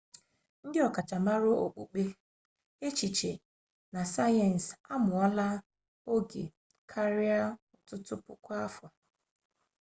ndị 0.65 0.77
ọkachamara 0.87 1.49
okpukpe 1.65 2.03
echiche 2.87 3.31
na 3.93 4.01
sayensị 4.13 4.71
a 4.93 4.95
mụọla 5.05 5.47
oge 6.13 6.43
ruo 7.11 7.39
ọtụtụ 7.75 8.15
puku 8.25 8.49
afọ 8.65 8.85